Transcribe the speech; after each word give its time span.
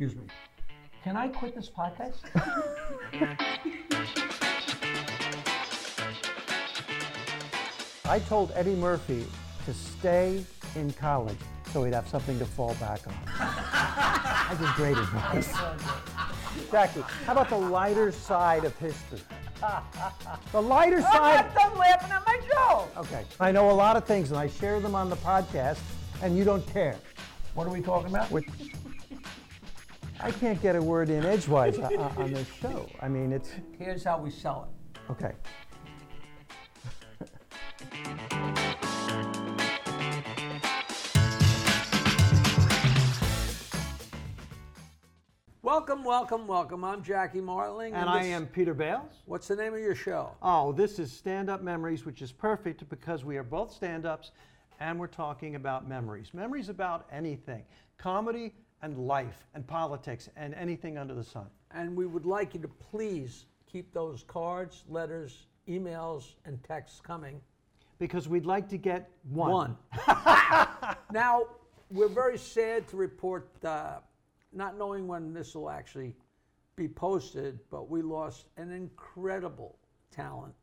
Excuse 0.00 0.18
me. 0.18 0.26
Can 1.04 1.14
I 1.14 1.28
quit 1.28 1.54
this 1.54 1.68
podcast? 1.68 2.20
I 8.08 8.18
told 8.20 8.50
Eddie 8.54 8.76
Murphy 8.76 9.26
to 9.66 9.74
stay 9.74 10.42
in 10.74 10.90
college 10.94 11.36
so 11.70 11.84
he'd 11.84 11.92
have 11.92 12.08
something 12.08 12.38
to 12.38 12.46
fall 12.46 12.72
back 12.80 13.06
on. 13.06 13.12
I 13.36 14.56
did 14.58 14.68
great 14.74 14.96
advice. 14.96 15.52
Jackie, 16.70 17.02
how 17.26 17.32
about 17.32 17.50
the 17.50 17.58
lighter 17.58 18.10
side 18.10 18.64
of 18.64 18.74
history? 18.78 19.20
The 20.52 20.62
lighter 20.62 21.00
oh, 21.00 21.02
side. 21.02 21.12
I'm 21.12 21.20
side. 21.20 21.44
not 21.44 21.54
done 21.54 21.76
laughing 21.78 22.10
at 22.10 22.26
my 22.26 22.40
joke. 22.48 22.88
Okay. 22.96 23.26
I 23.38 23.52
know 23.52 23.70
a 23.70 23.72
lot 23.72 23.98
of 23.98 24.06
things 24.06 24.30
and 24.30 24.40
I 24.40 24.48
share 24.48 24.80
them 24.80 24.94
on 24.94 25.10
the 25.10 25.16
podcast, 25.16 25.80
and 26.22 26.38
you 26.38 26.44
don't 26.44 26.66
care. 26.68 26.96
What 27.52 27.66
are 27.66 27.70
we 27.70 27.82
talking 27.82 28.08
about? 28.08 28.30
Which 28.30 28.46
I 30.22 30.30
can't 30.32 30.60
get 30.60 30.76
a 30.76 30.82
word 30.82 31.08
in 31.10 31.24
edgewise 31.24 31.78
o- 31.78 31.88
o- 31.96 32.22
on 32.22 32.32
this 32.32 32.46
show. 32.60 32.86
I 33.00 33.08
mean, 33.08 33.32
it's 33.32 33.50
Here's 33.78 34.04
how 34.04 34.18
we 34.18 34.30
sell 34.30 34.68
it. 34.96 35.10
okay. 35.12 35.32
Welcome, 45.62 46.04
welcome, 46.04 46.46
welcome. 46.46 46.84
I'm 46.84 47.02
Jackie 47.02 47.40
Martling. 47.40 47.92
And 47.94 48.08
I 48.08 48.20
this- 48.22 48.28
am 48.28 48.46
Peter 48.46 48.72
Bales. 48.74 49.22
What's 49.26 49.46
the 49.48 49.56
name 49.56 49.74
of 49.74 49.80
your 49.80 49.94
show? 49.94 50.32
Oh, 50.42 50.72
this 50.72 50.98
is 50.98 51.12
Stand 51.12 51.50
Up 51.50 51.62
Memories, 51.62 52.06
which 52.06 52.22
is 52.22 52.32
perfect 52.32 52.88
because 52.88 53.24
we 53.24 53.36
are 53.36 53.42
both 53.42 53.70
stand 53.72 54.06
ups 54.06 54.30
and 54.80 54.98
we're 54.98 55.06
talking 55.06 55.56
about 55.56 55.86
memories. 55.86 56.32
Memories 56.32 56.68
about 56.70 57.06
anything 57.12 57.62
comedy 57.98 58.54
and 58.82 58.96
life 59.06 59.46
and 59.54 59.66
politics 59.66 60.28
and 60.36 60.54
anything 60.54 60.98
under 60.98 61.14
the 61.14 61.24
sun. 61.24 61.46
And 61.72 61.96
we 61.96 62.06
would 62.06 62.26
like 62.26 62.54
you 62.54 62.60
to 62.60 62.68
please 62.68 63.46
keep 63.70 63.92
those 63.92 64.24
cards, 64.26 64.84
letters, 64.88 65.46
emails, 65.68 66.34
and 66.44 66.62
texts 66.64 67.00
coming. 67.00 67.40
Because 67.98 68.28
we'd 68.28 68.46
like 68.46 68.68
to 68.70 68.78
get 68.78 69.10
one. 69.30 69.50
One. 69.50 69.76
now, 71.12 71.42
we're 71.90 72.08
very 72.08 72.38
sad 72.38 72.88
to 72.88 72.96
report, 72.96 73.48
uh, 73.64 73.98
not 74.52 74.78
knowing 74.78 75.06
when 75.06 75.34
this 75.34 75.54
will 75.54 75.68
actually 75.68 76.14
be 76.76 76.88
posted, 76.88 77.58
but 77.70 77.90
we 77.90 78.00
lost 78.00 78.46
an 78.56 78.72
incredible 78.72 79.76
talent 80.10 80.54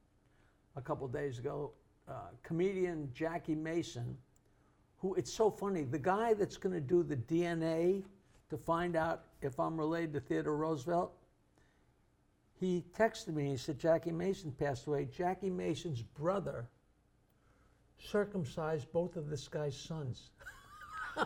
a 0.76 0.82
couple 0.82 1.08
days 1.08 1.38
ago. 1.38 1.72
Uh, 2.08 2.30
comedian 2.42 3.10
Jackie 3.14 3.56
Mason, 3.56 4.18
who 5.00 5.14
it's 5.16 5.32
so 5.32 5.50
funny, 5.50 5.84
the 5.84 6.00
guy 6.00 6.34
that's 6.34 6.58
going 6.58 6.74
to 6.74 6.82
do 6.82 7.04
the 7.04 7.16
DNA 7.16 8.04
to 8.50 8.58
find 8.58 8.96
out 8.96 9.24
if 9.42 9.60
I'm 9.60 9.78
related 9.78 10.14
to 10.14 10.20
Theodore 10.20 10.58
Roosevelt, 10.58 11.14
he 12.60 12.84
texted 12.98 13.34
me. 13.34 13.50
He 13.50 13.58
said, 13.58 13.78
Jackie 13.78 14.12
Mason 14.12 14.52
passed 14.52 14.88
away. 14.88 15.08
Jackie 15.16 15.50
Mason's 15.52 16.02
brother 16.02 16.68
circumcised 18.00 18.92
both 18.92 19.16
of 19.16 19.30
this 19.30 19.48
guy's 19.48 19.78
sons. 19.78 20.32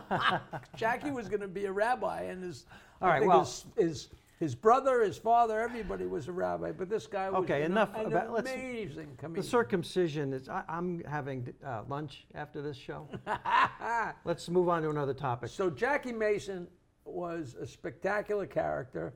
Jackie 0.76 1.10
was 1.10 1.28
going 1.28 1.40
to 1.40 1.48
be 1.48 1.66
a 1.66 1.72
rabbi, 1.72 2.22
and 2.22 2.42
his, 2.42 2.66
All 3.00 3.08
I 3.08 3.12
right, 3.12 3.18
think 3.20 3.32
well- 3.32 3.40
his, 3.40 3.64
his, 3.76 4.08
his 4.42 4.56
brother, 4.56 5.04
his 5.04 5.16
father, 5.16 5.60
everybody 5.60 6.04
was 6.04 6.26
a 6.26 6.32
rabbi, 6.32 6.72
but 6.72 6.90
this 6.90 7.06
guy 7.06 7.30
was 7.30 7.44
Okay, 7.44 7.62
an, 7.62 7.70
enough 7.70 7.94
an 7.94 8.06
about- 8.06 8.32
let's- 8.32 8.50
amazing 8.50 9.10
The 9.12 9.16
comedian. 9.22 9.44
circumcision 9.46 10.32
is, 10.32 10.48
I, 10.48 10.64
I'm 10.68 11.00
having 11.04 11.54
uh, 11.64 11.82
lunch 11.88 12.26
after 12.34 12.60
this 12.60 12.76
show. 12.76 13.06
Let's 14.24 14.48
move 14.48 14.68
on 14.68 14.82
to 14.82 14.90
another 14.90 15.14
topic. 15.14 15.50
So 15.50 15.70
Jackie 15.70 16.10
Mason 16.12 16.66
was 17.04 17.54
a 17.54 17.64
spectacular 17.64 18.46
character. 18.46 19.14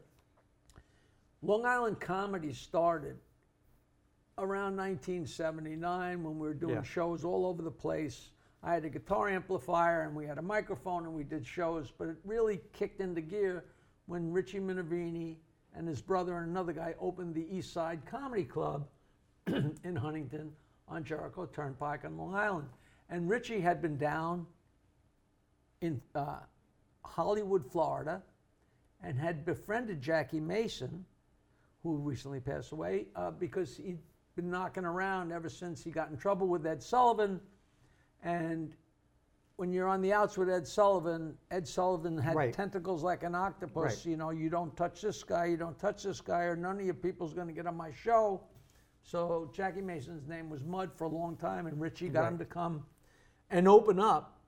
Long 1.42 1.66
Island 1.66 1.98
comedy 1.98 2.52
started 2.52 3.16
around 4.38 4.76
1979 4.76 6.22
when 6.22 6.38
we 6.38 6.46
were 6.46 6.54
doing 6.54 6.76
Yeah. 6.76 6.82
shows 6.84 7.24
all 7.24 7.46
over 7.46 7.62
the 7.62 7.70
place. 7.70 8.30
I 8.62 8.74
had 8.74 8.84
a 8.84 8.88
guitar 8.90 9.28
amplifier 9.28 10.02
and 10.02 10.14
we 10.14 10.24
had 10.24 10.38
a 10.38 10.42
microphone 10.42 11.04
and 11.04 11.12
we 11.12 11.24
did 11.24 11.44
shows, 11.44 11.92
but 11.98 12.06
it 12.06 12.16
really 12.24 12.60
kicked 12.72 13.00
into 13.00 13.20
gear 13.22 13.64
when 14.06 14.32
Richie 14.32 14.60
Minervini 14.60 15.36
and 15.74 15.86
his 15.86 16.00
brother 16.00 16.38
and 16.38 16.48
another 16.48 16.72
guy 16.72 16.94
opened 17.00 17.34
the 17.34 17.46
East 17.50 17.72
Side 17.72 18.00
Comedy 18.06 18.44
Club 18.44 18.86
in 19.46 19.96
Huntington 19.96 20.52
on 20.88 21.04
Jericho 21.04 21.46
Turnpike 21.46 22.04
on 22.04 22.16
Long 22.16 22.34
Island. 22.34 22.68
And 23.10 23.28
Richie 23.28 23.60
had 23.60 23.82
been 23.82 23.96
down 23.96 24.46
in 25.80 26.00
uh, 26.14 26.38
Hollywood, 27.04 27.70
Florida, 27.70 28.22
and 29.02 29.18
had 29.18 29.44
befriended 29.44 30.00
Jackie 30.00 30.40
Mason, 30.40 31.04
who 31.82 31.96
recently 31.96 32.40
passed 32.40 32.72
away, 32.72 33.06
uh, 33.14 33.30
because 33.30 33.76
he'd 33.76 33.98
been 34.34 34.50
knocking 34.50 34.84
around 34.84 35.32
ever 35.32 35.48
since 35.48 35.82
he 35.82 35.90
got 35.90 36.10
in 36.10 36.16
trouble 36.16 36.46
with 36.46 36.66
Ed 36.66 36.82
Sullivan. 36.82 37.40
And 38.22 38.74
when 39.56 39.72
you're 39.72 39.88
on 39.88 40.02
the 40.02 40.12
outs 40.12 40.36
with 40.36 40.50
Ed 40.50 40.66
Sullivan, 40.66 41.36
Ed 41.50 41.66
Sullivan 41.66 42.18
had 42.18 42.36
Right. 42.36 42.52
tentacles 42.52 43.02
like 43.02 43.22
an 43.22 43.34
octopus. 43.34 43.74
Right. 43.74 44.06
You 44.06 44.16
know, 44.18 44.30
you 44.30 44.50
don't 44.50 44.76
touch 44.76 45.00
this 45.00 45.22
guy, 45.24 45.46
you 45.46 45.56
don't 45.56 45.78
touch 45.78 46.02
this 46.02 46.20
guy, 46.20 46.42
or 46.42 46.56
none 46.56 46.78
of 46.78 46.84
your 46.84 46.94
people's 46.94 47.32
going 47.32 47.46
to 47.48 47.54
get 47.54 47.66
on 47.66 47.76
my 47.76 47.90
show. 47.90 48.42
So 49.02 49.50
Jackie 49.52 49.80
Mason's 49.80 50.26
name 50.26 50.50
was 50.50 50.62
Mud 50.64 50.92
for 50.92 51.04
a 51.04 51.08
long 51.08 51.36
time, 51.36 51.66
and 51.66 51.80
Richie 51.80 52.08
got 52.08 52.30
him 52.30 52.38
to 52.38 52.44
come 52.44 52.84
and 53.50 53.66
open 53.66 53.98
up 53.98 54.40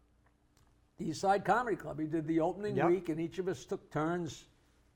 the 0.98 1.08
East 1.08 1.20
Side 1.20 1.44
Comedy 1.44 1.76
Club. 1.76 1.98
He 1.98 2.06
did 2.06 2.26
the 2.26 2.40
opening 2.40 2.76
Yep. 2.76 2.86
week, 2.90 3.08
and 3.08 3.20
each 3.20 3.38
of 3.38 3.48
us 3.48 3.64
took 3.64 3.88
turns 3.90 4.46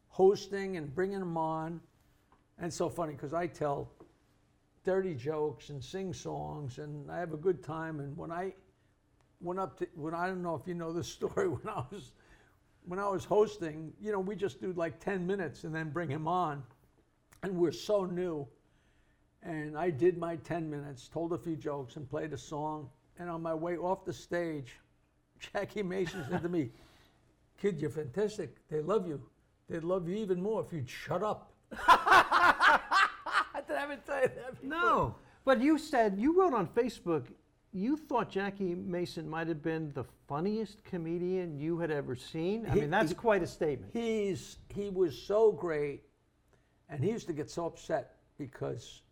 hosting 0.09 0.77
and 0.77 0.95
bringing 0.95 1.21
them 1.21 1.37
on. 1.39 1.81
And 2.59 2.67
it's 2.67 2.77
so 2.77 2.91
funny 2.91 3.15
because 3.15 3.33
I 3.33 3.47
tell 3.47 3.89
dirty 4.85 5.15
jokes 5.15 5.71
and 5.71 5.83
sing 5.83 6.13
songs, 6.13 6.79
and 6.79 7.11
I 7.11 7.19
have 7.19 7.33
a 7.33 7.37
good 7.39 7.63
time. 7.63 8.01
And 8.01 8.15
when 8.17 8.31
I 8.31 8.53
went 9.43 9.61
up 9.61 9.79
to, 9.79 9.89
when 9.95 10.15
I 10.15 10.27
don't 10.27 10.43
know 10.43 10.55
if 10.55 10.67
you 10.67 10.75
know 10.75 10.93
this 10.93 11.09
story, 11.19 11.49
when 11.49 11.69
I 11.69 11.83
was 11.91 12.13
when 12.85 12.99
I 12.99 13.09
was 13.09 13.25
hosting, 13.25 13.93
you 14.01 14.11
know, 14.11 14.19
we 14.19 14.35
just 14.35 14.61
do 14.61 14.73
like 14.73 14.99
10 14.99 15.25
minutes 15.25 15.63
and 15.63 15.73
then 15.73 15.91
bring 15.91 16.09
him 16.09 16.27
on. 16.27 16.65
And 17.45 17.57
we're 17.57 17.71
so 17.71 18.05
new. 18.05 18.47
And 19.45 19.79
I 19.79 19.91
did 19.91 20.19
my 20.19 20.37
10 20.37 20.69
minutes, 20.69 21.09
told 21.09 21.33
a 21.33 21.39
few 21.39 21.55
jokes, 21.55 21.95
and 21.95 22.09
played 22.11 22.33
a 22.33 22.39
song. 22.39 22.89
And 23.19 23.31
on 23.31 23.41
my 23.41 23.55
way 23.55 23.77
off 23.77 24.05
the 24.05 24.13
stage, 24.13 24.81
Jackie 25.53 25.85
Mason 25.85 26.25
said 26.29 26.43
to 26.43 26.49
me, 26.49 26.71
Kid, 27.61 27.81
you're 27.81 27.91
fantastic. 27.91 28.57
They 28.69 28.81
love 28.81 29.07
you. 29.07 29.23
They'd 29.69 29.85
love 29.85 30.09
you 30.09 30.17
even 30.17 30.43
more 30.43 30.61
if 30.61 30.73
you'd 30.73 30.91
shut 30.91 31.23
up. 31.23 31.53
I 33.83 33.85
ever 33.85 33.97
tell 34.05 34.23
you 34.23 34.29
that? 34.29 34.61
before? 34.61 34.69
No, 34.69 35.15
but 35.45 35.61
you 35.61 35.79
said, 35.79 36.17
you 36.19 36.39
wrote 36.39 36.55
on 36.55 36.67
Facebook, 36.69 37.27
you 37.73 37.97
thought 37.97 38.29
Jackie 38.31 38.75
Mason 38.75 39.29
might 39.29 39.49
have 39.49 39.63
been 39.63 39.93
the 39.95 40.05
funniest 40.29 40.85
comedian 40.85 41.59
you 41.59 41.79
had 41.79 41.91
ever 41.91 42.15
seen. 42.15 42.67
I 42.67 42.75
He- 42.75 42.81
mean, 42.83 42.91
that's 42.91 43.11
he- 43.11 43.15
quite 43.17 43.43
a 43.43 43.47
statement. 43.47 43.93
He's 43.93 44.59
he 44.69 44.91
was 44.91 45.17
so 45.17 45.51
great, 45.53 46.05
and 46.89 47.03
he 47.03 47.11
used 47.11 47.27
to 47.29 47.33
get 47.33 47.51
so 47.51 47.67
upset 47.67 48.17
because 48.39 49.03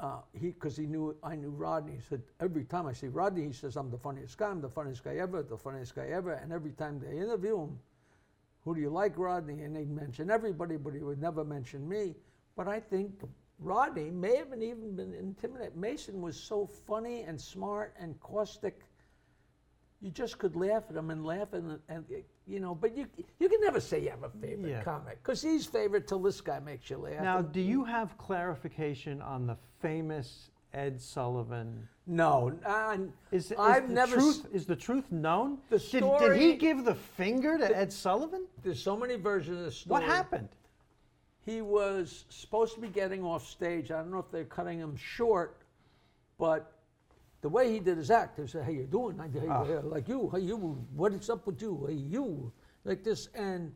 uh, 0.00 0.20
he 0.32 0.50
because 0.50 0.76
he 0.76 0.86
knew 0.86 1.16
I 1.22 1.36
knew 1.36 1.50
Rodney. 1.50 1.92
He 1.94 2.00
said 2.00 2.22
every 2.40 2.64
time 2.64 2.86
I 2.86 2.92
see 2.92 3.08
Rodney, 3.08 3.46
he 3.46 3.52
says 3.52 3.76
I'm 3.76 3.90
the 3.90 3.98
funniest 3.98 4.36
guy. 4.36 4.48
I'm 4.50 4.60
the 4.60 4.68
funniest 4.68 5.02
guy 5.02 5.16
ever. 5.16 5.42
The 5.42 5.56
funniest 5.56 5.94
guy 5.94 6.06
ever. 6.08 6.32
And 6.32 6.52
every 6.52 6.72
time 6.72 7.00
they 7.00 7.16
interview 7.16 7.58
him, 7.62 7.78
who 8.60 8.74
do 8.74 8.80
you 8.80 8.90
like, 8.90 9.16
Rodney? 9.18 9.62
And 9.62 9.74
they'd 9.74 9.90
mention 9.90 10.30
everybody, 10.30 10.76
but 10.76 10.92
he 10.94 11.00
would 11.00 11.20
never 11.20 11.44
mention 11.44 11.88
me. 11.88 12.14
But 12.56 12.68
I 12.68 12.78
think 12.78 13.22
Rodney 13.60 14.10
may 14.10 14.36
have 14.36 14.48
even 14.54 14.94
been 14.94 15.14
intimidated. 15.14 15.76
Mason 15.76 16.20
was 16.22 16.38
so 16.38 16.66
funny 16.66 17.22
and 17.22 17.40
smart 17.40 17.94
and 17.98 18.18
caustic 18.20 18.80
you 20.00 20.10
just 20.12 20.38
could 20.38 20.54
laugh 20.54 20.84
at 20.90 20.94
him 20.94 21.10
and 21.10 21.24
laugh 21.26 21.52
and, 21.54 21.76
and 21.88 22.04
you 22.46 22.60
know, 22.60 22.72
but 22.72 22.96
you 22.96 23.06
you 23.40 23.48
can 23.48 23.60
never 23.60 23.80
say 23.80 24.00
you 24.00 24.10
have 24.10 24.22
a 24.22 24.30
favorite 24.30 24.70
Yeah. 24.70 24.82
comic 24.84 25.20
because 25.22 25.42
he's 25.42 25.66
favorite 25.66 26.06
till 26.06 26.20
this 26.20 26.40
guy 26.40 26.60
makes 26.60 26.88
you 26.88 26.98
laugh. 26.98 27.20
Now, 27.20 27.42
do 27.42 27.60
you 27.60 27.82
have 27.84 28.16
clarification 28.16 29.20
on 29.20 29.48
the 29.48 29.56
famous 29.80 30.50
Ed 30.72 31.00
Sullivan? 31.00 31.88
no, 32.06 32.56
I, 32.64 33.00
Is, 33.32 33.50
is 33.50 33.58
I've 33.58 33.88
the 33.88 33.94
never. 33.94 34.14
truth, 34.16 34.44
s- 34.46 34.52
is 34.52 34.66
the 34.66 34.76
truth 34.76 35.10
known? 35.10 35.58
The 35.68 35.78
did, 35.80 36.04
did 36.20 36.36
he 36.40 36.54
give 36.54 36.84
the 36.84 36.94
finger 36.94 37.58
to 37.58 37.76
Ed 37.76 37.92
Sullivan? 37.92 38.46
There's 38.62 38.80
so 38.80 38.96
many 38.96 39.16
versions 39.16 39.58
of 39.58 39.64
the 39.64 39.72
story. 39.72 40.00
What 40.00 40.02
happened? 40.04 40.48
He 41.48 41.62
was 41.62 42.26
supposed 42.28 42.74
to 42.74 42.80
be 42.80 42.88
getting 42.88 43.24
off 43.24 43.46
stage. 43.46 43.90
I 43.90 43.96
don't 43.98 44.10
know 44.10 44.18
if 44.18 44.30
they're 44.30 44.44
cutting 44.44 44.78
him 44.78 44.94
short, 44.96 45.56
but 46.36 46.72
the 47.40 47.48
way 47.48 47.72
he 47.72 47.80
did 47.80 47.96
his 47.96 48.10
act, 48.10 48.38
he 48.38 48.46
said, 48.46 48.64
"How 48.64 48.70
you're 48.70 48.84
doing? 48.84 49.18
I, 49.18 49.28
hey, 49.28 49.48
Ah. 49.48 49.62
like 49.82 50.08
you, 50.08 50.28
hey 50.34 50.40
you, 50.40 50.56
what 50.94 51.14
is 51.14 51.30
up 51.30 51.46
with 51.46 51.62
you? 51.62 51.86
Hey 51.88 51.94
you, 51.94 52.52
like 52.84 53.02
this." 53.02 53.28
And 53.34 53.74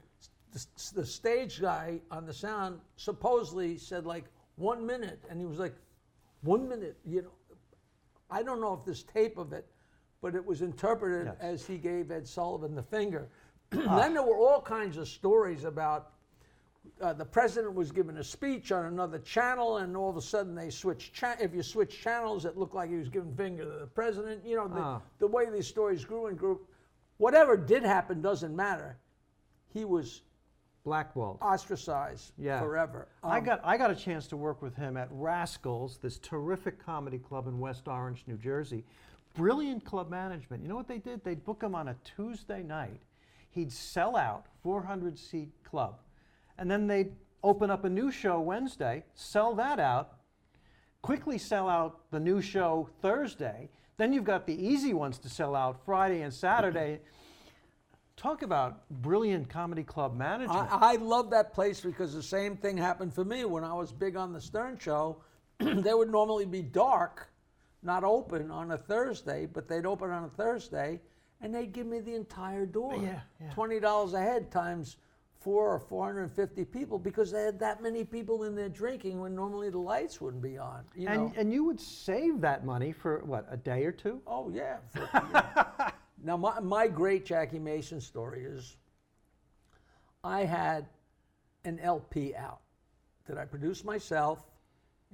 the, 0.53 0.67
the 0.95 1.07
stage 1.07 1.63
guy 1.63 2.01
on 2.11 2.27
the 2.27 2.35
sound 2.35 2.79
supposedly 2.97 3.79
said 3.79 4.05
like 4.05 4.25
one 4.57 4.85
minute, 4.85 5.23
and 5.31 5.41
he 5.41 5.47
was 5.47 5.59
like, 5.59 5.75
"One 6.43 6.69
minute," 6.69 6.99
you 7.07 7.23
know. 7.23 7.31
I 8.31 8.43
don't 8.43 8.61
know 8.61 8.75
if 8.75 8.85
there's 8.85 9.03
tape 9.05 9.39
of 9.39 9.55
it, 9.55 9.67
but 10.21 10.35
it 10.35 10.45
was 10.45 10.61
interpreted 10.61 11.25
Yes. 11.27 11.37
as 11.41 11.67
he 11.67 11.79
gave 11.79 12.11
Ed 12.11 12.29
Sullivan 12.29 12.75
the 12.75 12.83
finger. 12.83 13.29
then 13.71 14.13
there 14.13 14.23
were 14.23 14.37
all 14.37 14.61
kinds 14.61 14.99
of 14.99 15.09
stories 15.09 15.65
about 15.65 16.13
uh, 17.01 17.13
the 17.13 17.25
president 17.25 17.75
was 17.75 17.91
giving 17.93 18.17
a 18.19 18.25
speech 18.25 18.73
on 18.73 18.87
another 18.87 19.19
channel, 19.19 19.79
and 19.79 19.97
all 19.97 20.11
of 20.11 20.17
a 20.17 20.23
sudden 20.23 20.55
they 20.55 20.71
switched. 20.71 21.15
Cha- 21.15 21.37
if 21.41 21.55
you 21.55 21.63
switch 21.63 22.01
channels, 22.01 22.45
it 22.45 22.57
looked 22.57 22.75
like 22.75 22.91
he 22.91 22.97
was 22.97 23.09
giving 23.09 23.35
finger 23.35 23.65
to 23.65 23.79
the 23.81 23.87
president. 23.87 24.45
You 24.45 24.57
know, 24.57 24.69
the, 24.69 24.81
Ah. 24.81 25.01
the 25.19 25.27
way 25.27 25.49
these 25.51 25.67
stories 25.67 26.05
grew 26.05 26.27
and 26.27 26.39
grew. 26.39 26.61
Whatever 27.19 27.57
did 27.57 27.83
happen 27.85 28.21
doesn't 28.21 28.55
matter. 28.55 28.97
He 29.69 29.85
was 29.85 30.23
Blackwald. 30.85 31.41
ostracized 31.41 32.33
Yeah. 32.37 32.61
forever. 32.61 33.07
I 33.23 33.39
Um, 33.39 33.45
got 33.45 33.61
I 33.65 33.77
got 33.77 33.91
a 33.91 33.95
chance 33.97 34.27
to 34.29 34.37
work 34.37 34.61
with 34.63 34.75
him 34.75 34.97
at 34.97 35.09
Rascals, 35.13 35.99
this 35.99 36.19
terrific 36.19 36.79
comedy 36.81 37.19
club 37.19 37.47
in 37.47 37.61
West 37.61 37.87
Orange, 37.87 38.25
New 38.27 38.37
Jersey. 38.37 38.85
Brilliant 39.35 39.85
club 39.85 40.11
management. 40.11 40.63
You 40.63 40.69
know 40.69 40.75
what 40.77 40.89
they 40.89 40.99
did? 40.99 41.23
They'd 41.25 41.45
book 41.45 41.63
him 41.63 41.75
on 41.75 41.89
a 41.89 41.95
Tuesday 42.05 42.63
night. 42.63 43.01
He'd 43.51 43.71
sell 43.73 44.17
out 44.17 44.47
400 44.63 45.17
seat 45.19 45.53
club, 45.63 46.01
and 46.63 46.71
then 46.71 46.87
they'd 46.87 47.11
open 47.43 47.73
up 47.73 47.85
a 47.85 47.89
new 47.89 48.13
show 48.13 48.39
Wednesday, 48.39 49.03
sell 49.15 49.53
that 49.57 49.81
out, 49.81 50.13
quickly 51.03 51.37
sell 51.37 51.69
out 51.69 52.09
the 52.13 52.21
new 52.21 52.41
show 52.41 52.89
Thursday. 53.01 53.69
Then 53.97 54.13
you've 54.13 54.23
got 54.23 54.47
the 54.47 54.55
easy 54.55 54.95
ones 54.95 55.19
to 55.19 55.29
sell 55.29 55.57
out 55.57 55.85
Friday 55.85 56.23
and 56.23 56.33
Saturday. 56.33 57.01
Talk 58.17 58.43
about 58.43 58.89
brilliant 59.03 59.49
comedy 59.49 59.83
club 59.83 60.17
management. 60.17 60.69
I, 60.71 60.93
I 60.93 60.97
love 60.99 61.31
that 61.31 61.53
place 61.53 61.81
because 61.81 62.15
the 62.15 62.23
same 62.23 62.57
thing 62.57 62.77
happened 62.77 63.13
for 63.13 63.25
me 63.25 63.45
when 63.45 63.65
I 63.65 63.75
was 63.75 63.91
big 63.91 64.15
on 64.15 64.33
the 64.33 64.41
Stern 64.41 64.79
Show. 64.79 65.17
they 65.59 65.95
would 65.95 66.11
normally 66.13 66.47
be 66.47 66.63
dark, 66.63 67.33
not 67.83 68.05
open 68.05 68.53
on 68.53 68.71
a 68.71 68.79
Thursday, 68.79 69.47
but 69.47 69.67
they'd 69.67 69.85
open 69.85 70.11
on 70.11 70.23
a 70.23 70.29
Thursday, 70.29 71.01
and 71.41 71.53
they'd 71.53 71.73
give 71.73 71.89
me 71.89 71.99
the 71.99 72.15
entire 72.15 72.67
door. 72.67 72.95
Yeah, 73.03 73.19
yeah. 73.41 73.51
Twenty 73.51 73.81
dollars 73.81 74.13
a 74.15 74.21
head 74.21 74.53
times 74.53 74.99
four 75.43 75.75
or 75.75 75.79
four 75.79 76.07
hundred 76.07 76.23
and 76.23 76.33
fifty 76.33 76.65
people 76.65 76.99
because 76.99 77.31
they 77.31 77.43
had 77.43 77.59
that 77.59 77.83
many 77.83 78.05
people 78.05 78.45
in 78.45 78.55
there 78.55 78.69
drinking 78.69 79.21
when 79.21 79.35
normally 79.35 79.71
the 79.71 79.79
lights 79.79 80.21
wouldn't 80.21 80.43
be 80.43 80.59
on. 80.59 80.85
You 80.95 81.07
know. 81.07 81.13
And, 81.13 81.37
and 81.37 81.53
you 81.53 81.65
would 81.65 81.81
save 81.81 82.41
that 82.43 82.65
money 82.65 82.93
for 82.93 83.23
what, 83.25 83.47
a 83.51 83.57
day 83.57 83.85
or 83.85 83.93
two? 83.93 84.21
Oh 84.27 84.51
yeah. 84.51 84.77
for- 84.95 85.09
yeah. 85.13 85.91
now 86.23 86.37
my 86.37 86.61
my 86.61 86.89
great 86.89 87.25
Jackie 87.25 87.59
Mason 87.59 88.01
story 88.01 88.45
is 88.45 88.77
I 90.25 90.45
had 90.45 90.87
an 91.65 91.79
LP 91.81 92.35
out 92.35 92.61
that 93.27 93.39
I 93.39 93.45
produced 93.45 93.85
myself 93.85 94.45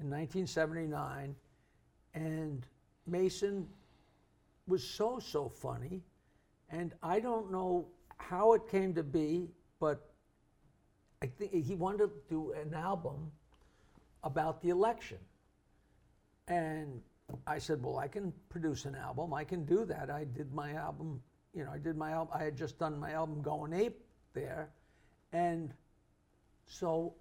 in 0.01 0.11
1979, 0.11 1.35
and 2.15 2.67
Mason 3.07 3.67
was 4.67 4.85
so 4.85 5.19
so 5.19 5.49
funny, 5.49 6.03
and 6.71 6.93
I 7.03 7.21
don't 7.21 7.51
know 7.51 7.87
how 8.19 8.53
it 8.53 8.69
came 8.69 8.95
to 8.95 9.03
be, 9.03 9.51
but 9.81 10.08
I 11.23 11.27
think 11.27 11.53
he 11.53 11.75
wanted 11.75 11.99
to 12.09 12.21
do 12.29 12.53
an 12.53 12.75
album 12.75 13.31
about 14.23 14.63
the 14.63 14.71
election. 14.71 15.19
And 16.47 17.01
I 17.47 17.59
said, 17.59 17.83
well, 17.83 17.99
I 17.99 18.09
can 18.09 18.33
produce 18.49 18.85
an 18.85 18.95
album. 18.95 19.35
I 19.35 19.45
can 19.45 19.65
do 19.65 19.85
that. 19.87 20.11
I 20.11 20.25
did 20.25 20.53
my 20.55 20.73
album, 20.73 21.21
you 21.55 21.65
know, 21.65 21.71
I 21.71 21.79
did 21.79 21.97
my 21.97 22.13
album. 22.13 22.35
I 22.39 22.45
had 22.45 22.57
just 22.57 22.79
done 22.79 22.99
my 22.99 23.13
album 23.13 23.43
Going 23.43 23.73
Ape 23.73 24.01
there. 24.33 24.71
And 25.33 25.73
so 26.67 27.15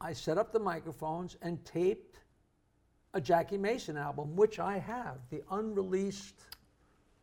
I 0.00 0.12
set 0.12 0.36
up 0.36 0.52
the 0.52 0.58
microphones 0.58 1.36
and 1.42 1.64
taped 1.64 2.18
a 3.14 3.20
Jackie 3.20 3.58
Mason 3.58 3.96
album, 3.96 4.36
which 4.36 4.58
I 4.58 4.78
have, 4.78 5.18
the 5.30 5.42
unreleased 5.50 6.46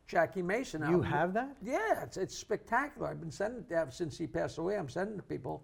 Jackie 0.08 0.42
Mason 0.42 0.82
album. 0.82 0.98
You 0.98 1.04
have 1.04 1.34
that? 1.34 1.58
Yeah, 1.64 2.04
it's, 2.04 2.18
it's 2.18 2.38
spectacular. 2.38 3.08
I've 3.08 3.20
been 3.20 3.32
sending 3.32 3.62
it 3.62 3.70
to, 3.70 3.92
since 3.92 4.18
he 4.18 4.28
passed 4.28 4.58
away. 4.58 4.78
I'm 4.78 4.90
sending 4.90 5.16
it 5.16 5.18
to 5.18 5.24
people. 5.24 5.64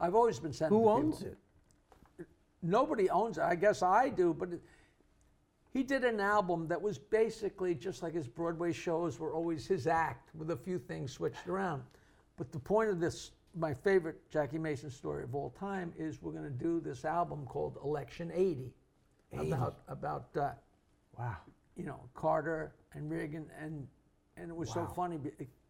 I've 0.00 0.14
always 0.14 0.38
been 0.38 0.52
sending 0.52 0.78
Who 0.78 0.88
owns 0.88 1.18
people 1.18 1.32
it? 2.18 2.26
nobody 2.62 3.08
owns 3.10 3.38
it. 3.38 3.42
I 3.44 3.54
guess 3.54 3.82
I 3.82 4.08
do, 4.08 4.34
but 4.34 4.52
it, 4.52 4.60
he 5.72 5.82
did 5.82 6.04
an 6.04 6.18
album 6.20 6.66
that 6.68 6.80
was 6.80 6.98
basically 6.98 7.74
just 7.74 8.02
like 8.02 8.14
his 8.14 8.26
Broadway 8.26 8.72
shows 8.72 9.18
were 9.18 9.32
always 9.34 9.66
his 9.66 9.86
act 9.86 10.34
with 10.34 10.50
a 10.50 10.56
few 10.56 10.78
things 10.78 11.12
switched 11.12 11.46
around. 11.46 11.82
But 12.36 12.52
the 12.52 12.58
point 12.58 12.90
of 12.90 13.00
this, 13.00 13.32
my 13.54 13.74
favorite 13.74 14.28
Jackie 14.30 14.58
Mason 14.58 14.90
story 14.90 15.24
of 15.24 15.34
all 15.34 15.50
time, 15.50 15.92
is 15.98 16.22
we're 16.22 16.32
going 16.32 16.44
to 16.44 16.50
do 16.50 16.80
this 16.80 17.04
album 17.04 17.44
called 17.46 17.78
Election 17.84 18.30
80, 18.34 18.72
about 19.36 19.80
about 19.88 20.28
uh, 20.36 20.50
Wow. 21.18 21.36
you 21.76 21.84
know 21.84 22.00
Carter 22.14 22.72
and 22.94 23.10
Reagan, 23.10 23.46
and 23.60 23.86
and 24.36 24.50
it 24.50 24.56
was 24.56 24.72
so 24.72 24.86
funny 24.86 25.18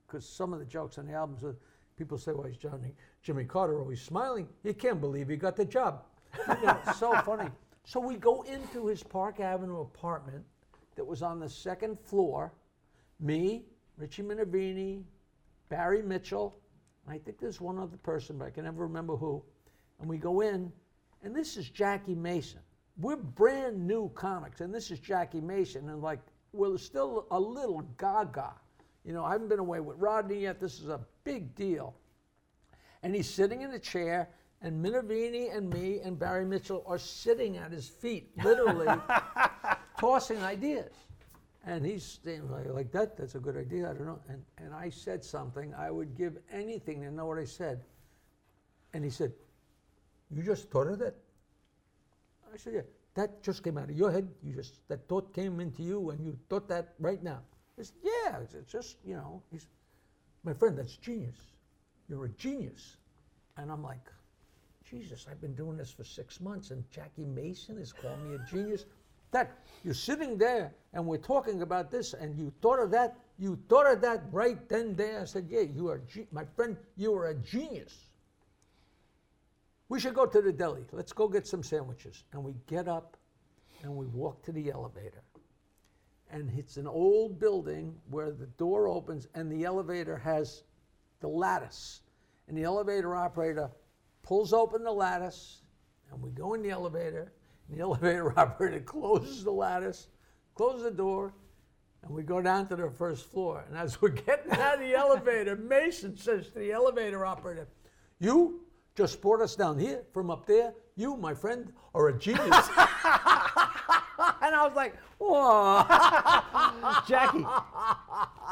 because 0.07 0.29
some 0.29 0.53
of 0.53 0.59
the 0.59 0.65
jokes 0.67 0.99
on 0.99 1.07
the 1.07 1.13
albums, 1.15 1.43
are, 1.43 1.57
people 1.99 2.17
say, 2.19 2.33
"Why 2.33 2.47
is 2.47 2.57
Johnny 2.57 2.95
Jimmy 3.23 3.45
Carter 3.45 3.81
always 3.81 4.01
smiling? 4.01 4.49
You 4.63 4.75
can't 4.75 5.01
believe 5.01 5.29
he 5.29 5.37
got 5.37 5.57
the 5.57 5.65
job." 5.65 6.05
You 6.47 6.55
know, 6.63 6.79
it's 6.87 6.99
so 6.99 7.15
funny. 7.25 7.51
So 7.85 8.01
we 8.01 8.17
go 8.17 8.43
into 8.43 8.87
his 8.87 9.03
Park 9.03 9.41
Avenue 9.41 9.81
apartment 9.81 10.45
that 10.95 11.05
was 11.05 11.23
on 11.23 11.41
the 11.41 11.49
second 11.49 11.99
floor. 11.99 12.53
Me, 13.21 13.65
Richie 13.97 14.23
Minervini, 14.23 15.03
Barry 15.69 16.03
Mitchell, 16.03 16.59
I 17.09 17.19
think 17.19 17.39
there's 17.39 17.61
one 17.61 17.79
other 17.79 17.97
person, 17.97 18.39
but 18.39 18.47
I 18.47 18.51
can 18.51 18.65
never 18.65 18.83
remember 18.83 19.17
who. 19.17 19.43
And 20.01 20.09
we 20.09 20.19
go 20.19 20.43
in, 20.43 20.71
and 21.23 21.35
this 21.35 21.57
is 21.57 21.71
Jackie 21.71 22.15
Mason. 22.15 22.61
We're 22.99 23.17
brand 23.17 23.87
new 23.87 24.11
comics, 24.15 24.61
and 24.61 24.75
this 24.75 24.91
is 24.91 24.99
Jackie 24.99 25.41
Mason, 25.41 25.89
and 25.89 26.03
like 26.03 26.21
we're 26.53 26.77
still 26.79 27.27
a 27.31 27.41
little 27.41 27.83
gaga. 27.97 28.55
You 29.05 29.13
know, 29.13 29.25
I 29.25 29.33
haven't 29.33 29.49
been 29.49 29.59
away 29.59 29.81
with 29.81 29.97
Rodney 29.99 30.41
yet. 30.41 30.61
This 30.61 30.81
is 30.81 30.89
a 30.89 31.01
big 31.25 31.55
deal. 31.55 31.95
And 33.03 33.15
he's 33.15 33.29
sitting 33.29 33.63
in 33.63 33.71
a 33.71 33.79
chair, 33.79 34.29
and 34.61 34.85
Minervini 34.85 35.57
and 35.57 35.73
me 35.73 36.01
and 36.01 36.19
Barry 36.19 36.45
Mitchell 36.45 36.85
are 36.87 36.99
sitting 36.99 37.57
at 37.57 37.71
his 37.71 37.89
feet, 37.89 38.31
literally 38.43 38.89
tossing 39.99 40.43
ideas. 40.43 40.91
And 41.65 41.85
he's 41.85 42.21
like, 42.25 42.67
like 42.67 42.91
that, 42.93 43.17
that's 43.17 43.35
a 43.35 43.39
good 43.39 43.57
idea, 43.57 43.91
I 43.91 43.93
don't 43.93 44.07
know. 44.07 44.21
And, 44.29 44.43
and 44.57 44.75
I 44.75 44.89
said 44.89 45.25
something, 45.25 45.75
I 45.75 45.91
would 45.91 46.17
give 46.17 46.39
anything 46.51 47.03
to 47.03 47.11
know 47.11 47.27
what 47.27 47.39
I 47.39 47.45
said. 47.45 47.85
And 48.95 49.05
he 49.05 49.11
said, 49.11 49.33
You 50.31 50.43
just 50.43 50.71
thought 50.71 50.87
of 50.87 50.99
that? 51.01 51.15
I 52.53 52.57
said, 52.57 52.73
Yeah, 52.75 52.81
that 53.15 53.43
just 53.43 53.63
came 53.63 53.77
out 53.77 53.91
of 53.91 53.97
your 53.97 54.11
head. 54.11 54.29
You 54.43 54.55
just, 54.55 54.89
that 54.89 55.07
thought 55.09 55.35
came 55.35 55.61
into 55.61 55.83
you 55.83 56.11
and 56.11 56.25
you 56.25 56.39
thought 56.49 56.69
that 56.69 56.95
right 56.99 57.23
now. 57.23 57.41
He 57.79 57.85
said, 57.85 57.97
Yeah, 58.03 58.39
it's, 58.43 58.55
it's 58.55 58.71
just, 58.71 58.97
you 59.05 59.15
know, 59.15 59.43
he's, 59.51 59.67
my 60.45 60.53
friend, 60.53 60.77
that's 60.77 60.97
genius. 60.97 61.39
You're 62.09 62.25
a 62.27 62.31
genius. 62.31 62.97
And 63.57 63.71
I'm 63.71 63.83
like, 63.83 64.11
Jesus, 64.89 65.27
I've 65.31 65.41
been 65.41 65.55
doing 65.55 65.77
this 65.77 65.91
for 65.91 66.05
six 66.05 66.41
months, 66.41 66.71
and 66.71 66.83
Jackie 66.91 67.25
Mason 67.25 67.79
is 67.79 67.93
calling 67.93 68.31
me 68.31 68.37
a 68.37 68.51
genius. 68.51 68.87
That 69.31 69.59
you're 69.85 69.93
sitting 69.93 70.39
there 70.39 70.73
and 70.95 71.05
we're 71.05 71.19
talking 71.19 71.63
about 71.63 71.91
this, 71.91 72.15
and 72.15 72.37
you 72.37 72.53
thought 72.63 72.81
of 72.81 72.91
that. 72.93 73.17
You 73.39 73.59
thought 73.69 73.87
of 73.87 74.01
that 74.01 74.23
right 74.33 74.67
then 74.69 74.97
there. 74.97 75.21
I 75.21 75.25
said, 75.25 75.47
Yeah, 75.49 75.61
you 75.61 75.89
are, 75.89 75.99
ge- 75.99 76.27
my 76.33 76.45
friend. 76.57 76.77
You 76.97 77.15
are 77.15 77.27
a 77.27 77.35
genius. 77.35 78.07
We 79.91 80.01
should 80.01 80.15
go 80.15 80.27
to 80.27 80.41
the 80.41 80.53
deli. 80.53 80.85
Let's 80.93 81.13
go 81.13 81.29
get 81.29 81.47
some 81.47 81.63
sandwiches. 81.63 82.25
And 82.33 82.43
we 82.43 82.55
get 82.67 82.89
up, 82.89 83.17
and 83.83 83.95
we 83.95 84.07
walk 84.07 84.43
to 84.45 84.53
the 84.53 84.71
elevator. 84.71 85.23
And 86.31 86.51
it's 86.59 86.77
an 86.77 86.87
old 86.87 87.39
building 87.39 87.95
where 88.11 88.31
the 88.31 88.47
door 88.47 88.89
opens, 88.89 89.29
and 89.35 89.51
the 89.51 89.65
elevator 89.65 90.17
has 90.19 90.65
the 91.21 91.29
lattice. 91.29 92.01
And 92.49 92.57
the 92.57 92.65
elevator 92.65 93.15
operator 93.15 93.71
pulls 94.23 94.53
open 94.53 94.85
the 94.85 94.93
lattice, 94.93 95.63
and 96.11 96.23
we 96.23 96.31
go 96.31 96.55
in 96.55 96.63
the 96.63 96.71
elevator. 96.71 97.33
And 97.69 97.79
the 97.79 97.83
elevator 97.85 98.39
operator 98.39 98.81
closes 98.81 99.45
the 99.45 99.53
lattice, 99.53 100.09
closes 100.55 100.83
the 100.83 100.91
door, 100.91 101.33
and 102.03 102.11
we 102.13 102.23
go 102.23 102.41
down 102.41 102.69
to 102.69 102.77
the 102.77 102.91
first 102.91 103.31
floor. 103.31 103.65
And 103.69 103.77
as 103.77 104.01
we're 104.01 104.11
getting 104.11 104.53
out 104.53 104.75
of 104.75 104.81
the 104.81 104.95
elevator, 104.95 105.57
Mason 105.69 106.17
says 106.17 106.49
to 106.49 106.59
the 106.59 106.73
elevator 106.73 107.25
operator, 107.25 107.69
You 108.19 108.61
just 108.95 109.21
brought 109.21 109.41
us 109.41 109.57
down 109.57 109.79
here 109.79 110.03
from 110.13 110.31
up 110.31 110.47
there. 110.47 110.75
You, 110.97 111.17
my 111.17 111.35
friend, 111.35 111.73
are 111.95 112.09
a 112.09 112.19
genius. 112.19 112.69
and 114.49 114.57
I 114.57 114.67
was 114.67 114.75
like, 114.75 114.95
Whoa. 115.19 115.85
Jackie, 117.09 117.45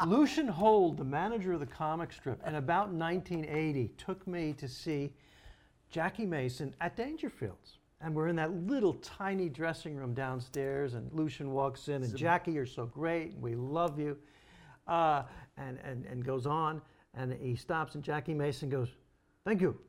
Lucien 0.05 0.47
Hold, 0.47 0.97
the 0.97 1.03
manager 1.03 1.53
of 1.53 1.59
the 1.59 1.65
comic 1.65 2.13
strip, 2.13 2.39
in 2.45 2.55
about 2.55 2.89
1980, 2.89 3.91
took 3.97 4.25
me 4.27 4.53
to 4.53 4.67
see 4.67 5.11
Jackie 5.89 6.25
Mason 6.25 6.73
at 6.81 6.95
Dangerfields. 6.95 7.77
And 7.99 8.13
we're 8.13 8.27
in 8.27 8.35
that 8.35 8.53
little 8.53 8.93
tiny 8.95 9.49
dressing 9.49 9.95
room 9.95 10.13
downstairs, 10.13 10.93
and 10.93 11.11
Lucian 11.13 11.51
walks 11.51 11.87
in, 11.87 12.03
and 12.03 12.15
Jackie, 12.15 12.51
you're 12.51 12.67
so 12.67 12.85
great, 12.85 13.33
we 13.39 13.55
love 13.55 13.99
you, 13.99 14.17
uh, 14.87 15.23
and, 15.57 15.79
and, 15.83 16.05
and 16.05 16.23
goes 16.23 16.45
on. 16.45 16.81
And 17.15 17.33
he 17.33 17.55
stops, 17.55 17.95
and 17.95 18.03
Jackie 18.03 18.35
Mason 18.35 18.69
goes, 18.69 18.89
Thank 19.43 19.61
you. 19.61 19.79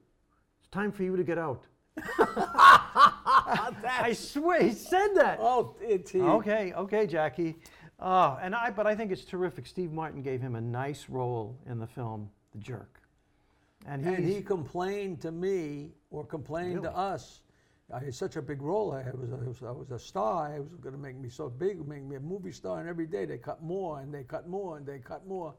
It's 0.60 0.70
time 0.70 0.90
for 0.92 1.02
you 1.02 1.16
to 1.16 1.24
get 1.24 1.36
out. 1.36 1.66
I 3.88 4.12
swear, 4.12 4.62
he 4.62 4.72
said 4.72 5.08
that. 5.14 5.38
Oh, 5.40 5.76
it's 5.80 6.10
he. 6.10 6.20
Okay, 6.20 6.72
okay, 6.74 7.06
Jackie. 7.06 7.56
Uh, 7.98 8.36
and 8.40 8.54
I, 8.54 8.70
but 8.70 8.86
I 8.86 8.94
think 8.94 9.10
it's 9.10 9.24
terrific. 9.24 9.66
Steve 9.66 9.92
Martin 9.92 10.22
gave 10.22 10.40
him 10.40 10.54
a 10.54 10.60
nice 10.60 11.08
role 11.08 11.58
in 11.66 11.78
the 11.78 11.86
film 11.86 12.30
the 12.52 12.58
jerk. 12.58 13.00
And, 13.86 14.04
And 14.04 14.24
he 14.24 14.40
complained 14.42 15.20
to 15.22 15.30
me 15.32 15.90
or 16.10 16.24
complained 16.24 16.82
to 16.82 16.96
us. 16.96 17.40
I 17.92 18.00
had 18.00 18.14
such 18.14 18.36
a 18.36 18.42
big 18.42 18.60
role. 18.60 18.92
I 18.92 19.02
was, 19.14 19.32
I 19.32 19.48
was, 19.48 19.62
I 19.62 19.70
was 19.70 19.90
a 19.92 19.98
star. 19.98 20.52
I 20.54 20.60
was 20.60 20.74
going 20.80 20.94
to 20.94 21.00
make 21.00 21.16
me 21.16 21.28
so 21.30 21.48
big, 21.48 21.86
make 21.88 22.02
me 22.04 22.16
a 22.16 22.20
movie 22.20 22.52
star. 22.52 22.80
And 22.80 22.88
every 22.88 23.06
day 23.06 23.24
they 23.24 23.38
cut 23.38 23.62
more 23.62 24.00
and 24.00 24.12
they 24.12 24.24
cut 24.24 24.46
more 24.48 24.76
and 24.76 24.86
they 24.86 24.98
cut 24.98 25.26
more. 25.26 25.54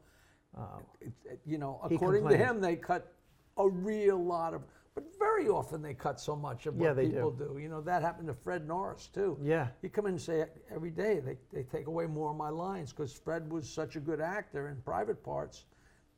It, 1.00 1.12
it- 1.24 1.40
you 1.44 1.58
know, 1.58 1.80
according 1.96 2.22
to 2.28 2.36
him, 2.46 2.60
they 2.60 2.76
cut 2.76 3.12
a 3.56 3.68
real 3.68 4.22
lot 4.22 4.54
of. 4.54 4.62
But 5.02 5.18
very 5.18 5.48
often 5.48 5.82
they 5.82 5.94
cut 5.94 6.20
so 6.20 6.36
much 6.36 6.66
of 6.66 6.76
what 6.76 6.86
Yeah, 6.86 6.92
they 6.92 7.08
people 7.08 7.30
do. 7.30 7.58
You 7.60 7.68
know, 7.68 7.80
that 7.82 8.02
happened 8.02 8.28
to 8.28 8.34
Fred 8.34 8.66
Norris 8.66 9.06
too. 9.06 9.38
Yeah. 9.42 9.68
You 9.82 9.88
come 9.88 10.06
in 10.06 10.12
and 10.12 10.20
say 10.20 10.44
every 10.74 10.90
day 10.90 11.20
they, 11.20 11.36
they 11.52 11.62
take 11.62 11.86
away 11.86 12.06
more 12.06 12.30
of 12.30 12.36
my 12.36 12.50
lines 12.50 12.92
because 12.92 13.12
Fred 13.12 13.50
was 13.50 13.68
such 13.68 13.96
a 13.96 14.00
good 14.00 14.20
actor 14.20 14.68
in 14.68 14.76
private 14.82 15.22
parts 15.22 15.64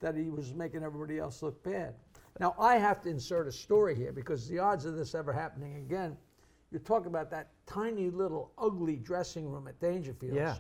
that 0.01 0.17
he 0.17 0.31
was 0.31 0.53
making 0.55 0.83
everybody 0.83 1.19
else 1.19 1.43
look 1.43 1.63
bad. 1.63 1.95
Now 2.41 2.55
I 2.59 2.77
have 2.77 3.01
to 3.03 3.11
insert 3.11 3.47
a 3.47 3.53
story 3.53 3.95
here 3.95 4.13
because 4.13 4.49
the 4.49 4.59
odds 4.59 4.85
of 4.85 4.97
this 4.97 5.15
ever 5.15 5.33
happening 5.33 5.77
again, 5.77 6.17
you're 6.71 6.81
talking 6.81 7.09
about 7.09 7.31
that 7.31 7.51
tiny 7.67 8.11
little 8.11 8.53
ugly 8.59 8.97
dressing 8.97 9.49
room 9.49 9.69
at 9.69 9.79
Dangerfields. 9.81 10.35
Yeah. 10.35 10.57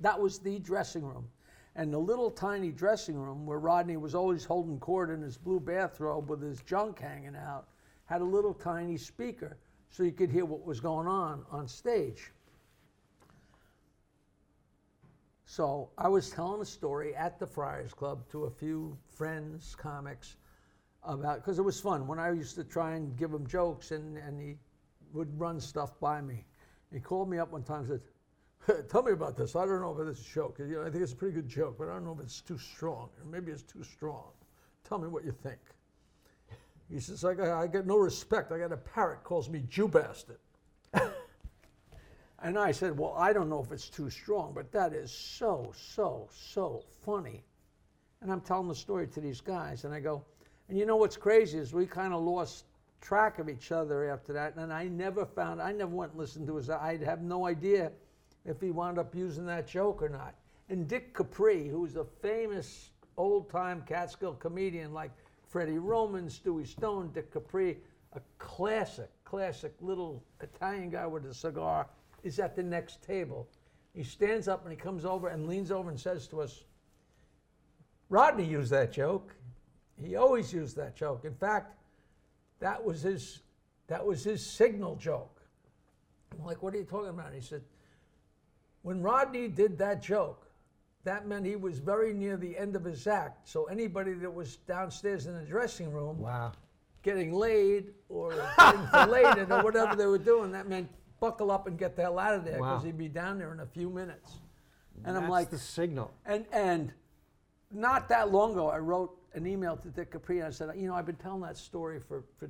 That 0.00 0.20
was 0.20 0.38
the 0.38 0.58
dressing 0.58 1.04
room. 1.04 1.28
And 1.76 1.92
the 1.92 1.98
little 1.98 2.30
tiny 2.30 2.72
dressing 2.72 3.16
room 3.16 3.44
where 3.44 3.58
Rodney 3.58 3.98
was 3.98 4.14
always 4.14 4.44
holding 4.44 4.80
court 4.80 5.10
in 5.10 5.20
his 5.20 5.36
blue 5.36 5.60
bathrobe 5.60 6.30
with 6.30 6.42
his 6.42 6.62
junk 6.62 6.98
hanging 6.98 7.36
out 7.36 7.68
had 8.06 8.22
a 8.22 8.24
little 8.24 8.54
tiny 8.54 8.96
speaker 8.96 9.58
so 9.90 10.02
you 10.02 10.12
could 10.12 10.30
hear 10.30 10.46
what 10.46 10.64
was 10.64 10.80
going 10.80 11.06
on 11.06 11.44
on 11.50 11.68
stage. 11.68 12.32
So 15.44 15.90
I 15.98 16.08
was 16.08 16.30
telling 16.30 16.62
a 16.62 16.64
story 16.64 17.14
at 17.14 17.38
the 17.38 17.46
Friars 17.46 17.92
Club 17.92 18.26
to 18.30 18.44
a 18.44 18.50
few 18.50 18.96
friends, 19.10 19.74
comics, 19.74 20.36
about 21.04 21.36
because 21.36 21.58
it 21.58 21.62
was 21.62 21.78
fun 21.78 22.06
when 22.06 22.18
I 22.18 22.32
used 22.32 22.56
to 22.56 22.64
try 22.64 22.94
and 22.94 23.16
give 23.16 23.32
him 23.32 23.46
jokes 23.46 23.90
and, 23.90 24.16
and 24.16 24.40
he 24.40 24.56
would 25.12 25.38
run 25.38 25.60
stuff 25.60 26.00
by 26.00 26.22
me. 26.22 26.44
He 26.92 27.00
called 27.00 27.28
me 27.28 27.38
up 27.38 27.52
one 27.52 27.62
time 27.62 27.80
and 27.80 27.88
said, 27.88 28.00
Tell 28.88 29.02
me 29.02 29.12
about 29.12 29.36
this. 29.36 29.56
I 29.56 29.64
don't 29.66 29.80
know 29.80 29.96
if 29.98 30.06
this 30.06 30.18
is 30.18 30.26
a 30.26 30.34
joke. 30.34 30.58
You 30.58 30.66
know, 30.66 30.82
I 30.82 30.90
think 30.90 31.02
it's 31.02 31.12
a 31.12 31.16
pretty 31.16 31.34
good 31.34 31.48
joke, 31.48 31.76
but 31.78 31.88
I 31.88 31.94
don't 31.94 32.04
know 32.04 32.16
if 32.18 32.20
it's 32.20 32.40
too 32.40 32.58
strong. 32.58 33.10
Or 33.20 33.30
maybe 33.30 33.52
it's 33.52 33.62
too 33.62 33.82
strong. 33.82 34.30
Tell 34.88 34.98
me 34.98 35.08
what 35.08 35.24
you 35.24 35.32
think. 35.32 35.58
He 36.90 37.00
says, 37.00 37.24
I 37.24 37.34
got, 37.34 37.48
I 37.48 37.66
get 37.66 37.86
no 37.86 37.96
respect. 37.96 38.52
I 38.52 38.58
got 38.58 38.72
a 38.72 38.76
parrot 38.76 39.24
calls 39.24 39.48
me 39.48 39.64
Jew 39.68 39.88
bastard. 39.88 40.38
and 42.42 42.58
I 42.58 42.70
said, 42.70 42.96
Well, 42.96 43.14
I 43.18 43.32
don't 43.32 43.48
know 43.48 43.60
if 43.62 43.72
it's 43.72 43.88
too 43.88 44.08
strong, 44.08 44.52
but 44.54 44.70
that 44.72 44.92
is 44.92 45.10
so, 45.10 45.72
so, 45.76 46.28
so 46.32 46.84
funny. 47.04 47.44
And 48.22 48.30
I'm 48.30 48.40
telling 48.40 48.68
the 48.68 48.74
story 48.74 49.08
to 49.08 49.20
these 49.20 49.40
guys, 49.40 49.84
and 49.84 49.92
I 49.92 50.00
go, 50.00 50.24
and 50.68 50.78
you 50.78 50.86
know 50.86 50.96
what's 50.96 51.16
crazy 51.16 51.58
is 51.58 51.72
we 51.72 51.86
kind 51.86 52.14
of 52.14 52.22
lost 52.22 52.64
track 53.00 53.38
of 53.38 53.48
each 53.48 53.72
other 53.72 54.08
after 54.10 54.32
that, 54.32 54.56
and 54.56 54.72
I 54.72 54.88
never 54.88 55.26
found, 55.26 55.60
I 55.60 55.72
never 55.72 55.94
went 55.94 56.12
and 56.12 56.20
listened 56.20 56.46
to 56.46 56.56
his, 56.56 56.70
I'd 56.70 57.02
have 57.02 57.20
no 57.20 57.46
idea 57.46 57.92
if 58.46 58.60
he 58.60 58.70
wound 58.70 58.98
up 58.98 59.14
using 59.14 59.44
that 59.46 59.66
joke 59.66 60.02
or 60.02 60.08
not. 60.08 60.34
And 60.68 60.88
Dick 60.88 61.14
Capri, 61.14 61.68
who's 61.68 61.96
a 61.96 62.04
famous 62.22 62.90
old 63.16 63.50
time 63.50 63.82
Catskill 63.86 64.34
comedian 64.34 64.92
like 64.92 65.10
Freddie 65.48 65.78
Roman, 65.78 66.26
Stewie 66.26 66.66
Stone, 66.66 67.10
Dick 67.12 67.32
Capri, 67.32 67.78
a 68.14 68.20
classic, 68.38 69.10
classic 69.24 69.74
little 69.80 70.22
Italian 70.40 70.90
guy 70.90 71.06
with 71.06 71.26
a 71.26 71.34
cigar, 71.34 71.86
is 72.22 72.38
at 72.38 72.56
the 72.56 72.62
next 72.62 73.02
table. 73.02 73.48
He 73.94 74.02
stands 74.02 74.48
up 74.48 74.62
and 74.64 74.72
he 74.72 74.76
comes 74.76 75.04
over 75.04 75.28
and 75.28 75.46
leans 75.46 75.70
over 75.70 75.90
and 75.90 75.98
says 75.98 76.26
to 76.28 76.40
us, 76.40 76.64
Rodney 78.08 78.44
used 78.44 78.70
that 78.70 78.92
joke. 78.92 79.34
He 80.00 80.16
always 80.16 80.52
used 80.52 80.76
that 80.76 80.96
joke. 80.96 81.24
In 81.24 81.34
fact, 81.34 81.74
that 82.60 82.82
was 82.82 83.02
his 83.02 83.40
that 83.88 84.04
was 84.04 84.24
his 84.24 84.44
signal 84.44 84.96
joke. 84.96 85.40
I'm 86.32 86.44
like, 86.44 86.62
what 86.62 86.74
are 86.74 86.78
you 86.78 86.84
talking 86.84 87.10
about? 87.10 87.32
He 87.32 87.40
said, 87.40 87.62
when 88.86 89.02
Rodney 89.02 89.48
did 89.48 89.76
that 89.78 90.00
joke, 90.00 90.46
that 91.02 91.26
meant 91.26 91.44
he 91.44 91.56
was 91.56 91.80
very 91.80 92.14
near 92.14 92.36
the 92.36 92.56
end 92.56 92.76
of 92.76 92.84
his 92.84 93.08
act. 93.08 93.48
So 93.48 93.64
anybody 93.64 94.12
that 94.12 94.32
was 94.32 94.58
downstairs 94.58 95.26
in 95.26 95.34
the 95.34 95.42
dressing 95.42 95.92
room 95.92 96.20
wow. 96.20 96.52
getting 97.02 97.32
laid 97.32 97.86
or 98.08 98.30
getting 98.56 98.86
filleted 98.86 99.50
or 99.50 99.64
whatever 99.64 99.96
they 99.96 100.06
were 100.06 100.18
doing, 100.18 100.52
that 100.52 100.68
meant 100.68 100.88
buckle 101.18 101.50
up 101.50 101.66
and 101.66 101.76
get 101.76 101.96
the 101.96 102.02
hell 102.02 102.20
out 102.20 102.34
of 102.34 102.44
there 102.44 102.58
because 102.58 102.82
Wow. 102.82 102.86
he'd 102.86 102.96
be 102.96 103.08
down 103.08 103.38
there 103.40 103.52
in 103.52 103.58
a 103.58 103.66
few 103.66 103.90
minutes. 103.90 104.38
And 105.04 105.16
I'm 105.16 105.28
like, 105.28 105.50
the 105.50 105.58
signal. 105.58 106.12
and 106.24 106.46
and 106.52 106.92
not 107.72 108.08
that 108.10 108.30
long 108.30 108.52
ago, 108.52 108.68
I 108.70 108.78
wrote 108.78 109.18
an 109.34 109.48
email 109.48 109.76
to 109.78 109.88
Dick 109.88 110.12
Capri 110.12 110.38
and 110.38 110.46
I 110.46 110.50
said, 110.50 110.70
you 110.76 110.86
know, 110.86 110.94
I've 110.94 111.06
been 111.06 111.16
telling 111.16 111.40
that 111.40 111.56
story 111.56 111.98
for, 111.98 112.22
for 112.38 112.48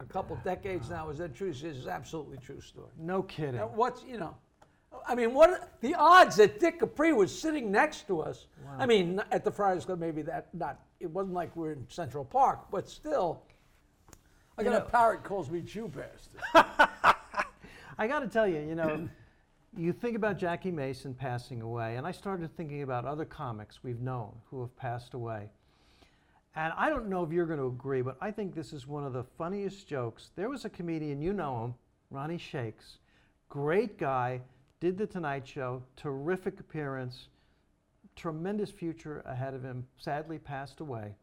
a 0.00 0.04
couple 0.04 0.36
decades 0.42 0.90
now. 0.90 1.10
Is 1.10 1.18
that 1.18 1.32
true? 1.36 1.52
He 1.52 1.54
says, 1.54 1.78
it's 1.78 1.86
absolutely 1.86 2.38
true 2.38 2.60
story. 2.60 2.90
No 2.98 3.22
kidding. 3.22 3.54
Now, 3.54 3.70
what's 3.72 4.02
you 4.02 4.18
know, 4.18 4.34
I 5.06 5.14
mean, 5.14 5.34
what 5.34 5.80
the 5.80 5.94
odds 5.94 6.36
that 6.36 6.60
Dick 6.60 6.80
Capri 6.80 7.12
was 7.12 7.36
sitting 7.36 7.70
next 7.70 8.06
to 8.08 8.20
us? 8.20 8.46
I 8.78 8.86
mean, 8.86 9.20
at 9.30 9.44
the 9.44 9.50
Friars 9.50 9.84
Club, 9.84 9.98
maybe 9.98 10.22
that 10.22 10.54
not. 10.54 10.80
It 10.98 11.10
wasn't 11.10 11.34
like 11.34 11.54
we're 11.54 11.72
in 11.72 11.86
Central 11.88 12.24
Park, 12.24 12.70
but 12.70 12.88
still. 12.88 13.42
I 14.58 14.62
got 14.62 14.74
a 14.74 14.80
parrot 14.80 15.22
calls 15.22 15.50
me 15.50 15.60
Jew 15.60 15.88
bastard. 15.88 16.40
I 17.98 18.06
got 18.06 18.20
to 18.20 18.28
tell 18.28 18.46
you, 18.46 18.60
you 18.60 18.74
know, 18.74 19.08
you 19.76 19.92
think 19.92 20.16
about 20.16 20.38
Jackie 20.38 20.70
Mason 20.70 21.12
passing 21.12 21.60
away, 21.60 21.96
and 21.96 22.06
I 22.06 22.12
started 22.12 22.54
thinking 22.56 22.82
about 22.82 23.04
other 23.04 23.26
comics 23.26 23.82
we've 23.82 24.00
known 24.00 24.32
who 24.50 24.60
have 24.60 24.74
passed 24.76 25.12
away. 25.12 25.50
And 26.54 26.72
I 26.76 26.88
don't 26.88 27.08
know 27.08 27.22
if 27.22 27.30
you're 27.30 27.46
going 27.46 27.58
to 27.58 27.66
agree, 27.66 28.00
but 28.00 28.16
I 28.20 28.30
think 28.30 28.54
this 28.54 28.72
is 28.72 28.86
one 28.86 29.04
of 29.04 29.12
the 29.12 29.24
funniest 29.24 29.86
jokes. 29.86 30.30
There 30.36 30.48
was 30.48 30.64
a 30.64 30.70
comedian, 30.70 31.20
you 31.20 31.34
know 31.34 31.64
him, 31.64 31.74
Ronnie 32.10 32.38
Shakes. 32.38 32.98
Great 33.50 33.98
guy, 33.98 34.40
did 34.86 34.98
The 34.98 35.06
Tonight 35.08 35.48
Show, 35.48 35.82
terrific 35.96 36.60
appearance, 36.60 37.26
tremendous 38.14 38.70
future 38.70 39.20
ahead 39.26 39.52
of 39.52 39.64
him, 39.64 39.84
sadly 39.98 40.38
passed 40.38 40.78
away. 40.78 41.16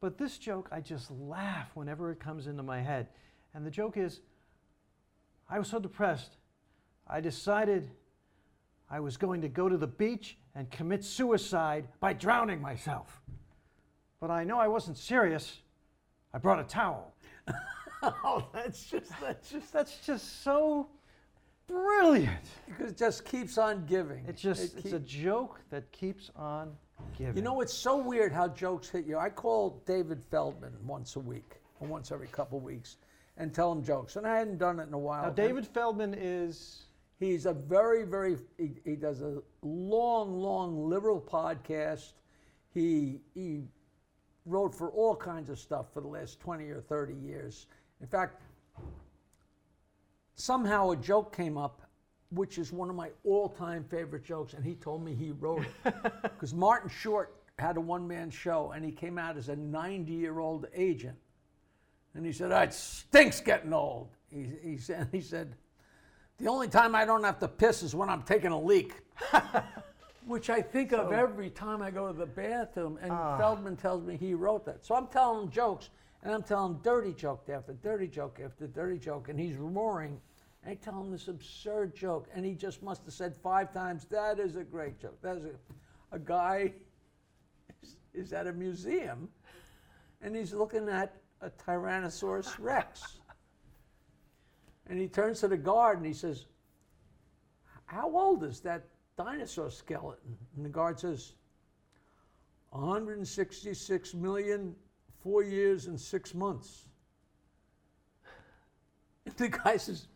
But 0.00 0.18
this 0.18 0.36
joke, 0.36 0.68
I 0.72 0.80
just 0.80 1.12
laugh 1.12 1.70
whenever 1.74 2.10
it 2.10 2.18
comes 2.18 2.48
into 2.48 2.64
my 2.64 2.80
head. 2.80 3.06
And 3.54 3.64
the 3.64 3.70
joke 3.70 3.96
is 3.96 4.18
I 5.48 5.60
was 5.60 5.68
so 5.68 5.78
depressed, 5.78 6.38
I 7.06 7.20
decided 7.20 7.88
I 8.90 8.98
was 8.98 9.16
going 9.16 9.40
to 9.42 9.48
go 9.48 9.68
to 9.68 9.76
the 9.76 9.86
beach 9.86 10.36
and 10.56 10.68
commit 10.72 11.04
suicide 11.04 11.86
by 12.00 12.14
drowning 12.14 12.60
myself. 12.60 13.20
But 14.18 14.32
I 14.32 14.42
know 14.42 14.58
I 14.58 14.66
wasn't 14.66 14.98
serious. 14.98 15.60
I 16.32 16.38
brought 16.38 16.58
a 16.58 16.64
towel. 16.64 17.14
oh, 18.02 18.48
that's 18.52 18.86
just 18.86 19.12
that's 19.20 19.52
just 19.52 19.72
That's 19.72 20.04
just 20.04 20.42
so 20.42 20.88
brilliant. 21.66 22.46
because 22.66 22.90
it 22.92 22.96
just 22.96 23.24
keeps 23.24 23.58
on 23.58 23.84
giving. 23.86 24.24
It's 24.28 24.40
just, 24.42 24.62
It 24.62 24.72
it's 24.76 24.82
keep- 24.84 24.92
a 24.94 24.98
joke 25.00 25.60
that 25.70 25.90
keeps 25.92 26.30
on 26.36 26.72
giving. 27.18 27.36
You 27.36 27.42
know, 27.42 27.60
it's 27.60 27.74
so 27.74 27.96
weird 27.96 28.32
how 28.32 28.48
jokes 28.48 28.88
hit 28.88 29.06
you. 29.06 29.18
I 29.18 29.30
call 29.30 29.82
David 29.86 30.22
Feldman 30.30 30.72
once 30.86 31.16
a 31.16 31.20
week 31.20 31.60
or 31.80 31.88
once 31.88 32.12
every 32.12 32.28
couple 32.28 32.60
weeks 32.60 32.96
and 33.36 33.52
tell 33.52 33.72
him 33.72 33.82
jokes, 33.82 34.16
and 34.16 34.26
I 34.26 34.38
hadn't 34.38 34.58
done 34.58 34.78
it 34.78 34.86
in 34.88 34.94
a 34.94 34.98
while. 34.98 35.24
now, 35.24 35.30
David 35.30 35.66
Feldman 35.66 36.14
is. 36.16 36.84
he's 37.18 37.46
a 37.46 37.52
very, 37.52 38.04
very. 38.04 38.36
He, 38.58 38.70
he 38.84 38.94
does 38.96 39.22
a 39.22 39.42
long, 39.62 40.38
long 40.38 40.88
liberal 40.88 41.20
podcast. 41.20 42.12
He 42.72 43.20
he 43.34 43.62
wrote 44.46 44.72
for 44.74 44.90
all 44.90 45.16
kinds 45.16 45.50
of 45.50 45.58
stuff 45.58 45.86
for 45.92 46.00
the 46.00 46.06
last 46.08 46.38
twenty 46.38 46.66
or 46.70 46.80
thirty 46.80 47.14
years. 47.14 47.66
In 48.00 48.06
fact, 48.06 48.40
somehow 50.34 50.90
a 50.90 50.96
joke 50.96 51.34
came 51.34 51.56
up, 51.56 51.82
which 52.30 52.58
is 52.58 52.72
one 52.72 52.90
of 52.90 52.96
my 52.96 53.10
all-time 53.24 53.84
favorite 53.84 54.24
jokes, 54.24 54.54
and 54.54 54.64
he 54.64 54.74
told 54.74 55.04
me 55.04 55.14
he 55.14 55.32
wrote 55.32 55.64
it 55.84 55.94
because 56.22 56.52
Martin 56.54 56.90
Short 56.90 57.34
had 57.58 57.76
a 57.76 57.80
one-man 57.80 58.30
show, 58.30 58.72
and 58.72 58.84
he 58.84 58.90
came 58.90 59.18
out 59.18 59.36
as 59.36 59.48
a 59.48 59.56
90-year-old 59.56 60.66
agent, 60.74 61.16
and 62.14 62.26
he 62.26 62.32
said, 62.32 62.52
"Ah, 62.52 62.62
"It 62.62 62.72
stinks 62.72 63.40
getting 63.40 63.72
old." 63.72 64.08
He, 64.30 64.46
he 64.62 64.76
said, 64.76 65.08
"He 65.12 65.20
said, 65.20 65.54
the 66.38 66.48
only 66.48 66.66
time 66.66 66.96
I 66.96 67.04
don't 67.04 67.22
have 67.22 67.38
to 67.40 67.48
piss 67.48 67.82
is 67.82 67.94
when 67.94 68.08
I'm 68.08 68.22
taking 68.22 68.50
a 68.50 68.60
leak." 68.60 68.94
Which 70.26 70.48
I 70.48 70.62
think 70.62 70.92
of 70.92 71.12
every 71.12 71.50
time 71.50 71.82
I 71.82 71.90
go 71.90 72.10
to 72.10 72.18
the 72.18 72.24
bathroom, 72.24 72.98
and 73.02 73.10
Feldman 73.10 73.76
tells 73.76 74.02
me 74.02 74.16
he 74.16 74.32
wrote 74.32 74.64
that. 74.64 74.82
So 74.82 74.94
I'm 74.94 75.06
telling 75.08 75.42
him 75.42 75.50
jokes, 75.50 75.90
and 76.24 76.32
I'm 76.32 76.42
telling 76.42 76.80
dirty 76.82 77.12
joke 77.12 77.48
after 77.52 77.74
dirty 77.74 78.08
joke 78.08 78.40
after 78.42 78.66
dirty 78.66 78.98
joke, 78.98 79.28
and 79.28 79.38
he's 79.38 79.56
roaring. 79.56 80.18
And 80.62 80.72
I 80.72 80.74
tell 80.74 80.98
him 80.98 81.12
this 81.12 81.28
absurd 81.28 81.94
joke, 81.94 82.28
and 82.34 82.46
he 82.46 82.54
just 82.54 82.82
must 82.82 83.04
have 83.04 83.12
said 83.12 83.36
five 83.42 83.72
times, 83.72 84.06
"That 84.06 84.38
is 84.40 84.56
a 84.56 84.64
great 84.64 84.98
joke." 84.98 85.20
That 85.20 85.36
is 85.36 85.44
a, 85.44 86.16
a 86.16 86.18
guy 86.18 86.72
is, 87.82 87.96
is 88.14 88.32
at 88.32 88.46
a 88.46 88.52
museum, 88.52 89.28
and 90.22 90.34
he's 90.34 90.54
looking 90.54 90.88
at 90.88 91.14
a 91.42 91.50
Tyrannosaurus 91.50 92.58
Rex, 92.58 93.18
and 94.86 94.98
he 94.98 95.08
turns 95.08 95.40
to 95.40 95.48
the 95.48 95.58
guard 95.58 95.98
and 95.98 96.06
he 96.06 96.14
says, 96.14 96.46
"How 97.84 98.10
old 98.10 98.44
is 98.44 98.60
that 98.60 98.86
dinosaur 99.18 99.70
skeleton?" 99.70 100.38
And 100.56 100.64
the 100.64 100.70
guard 100.70 100.98
says, 100.98 101.34
166 102.70 104.14
million, 104.14 104.74
four 105.24 105.42
years 105.42 105.86
and 105.86 105.98
six 105.98 106.34
months. 106.34 106.84
And 109.24 109.34
the 109.38 109.48
guy 109.48 109.78
says, 109.78 110.06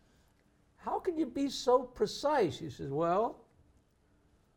How 0.76 1.00
can 1.00 1.18
you 1.18 1.26
be 1.26 1.48
so 1.48 1.82
precise? 1.82 2.58
He 2.58 2.68
says, 2.68 2.90
Well, 2.90 3.40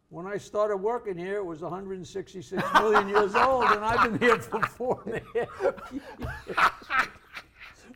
when 0.09 0.27
I 0.27 0.37
started 0.37 0.75
working 0.77 1.17
here, 1.17 1.37
it 1.37 1.45
was 1.45 1.61
166 1.61 2.61
million 2.73 3.07
years 3.07 3.33
old, 3.33 3.63
and 3.63 3.83
I've 3.83 4.11
been 4.11 4.19
here 4.19 4.37
for 4.39 4.61
four 4.61 5.01
and 5.05 5.15
a 5.15 5.39
half 5.39 5.93
years. 5.93 6.57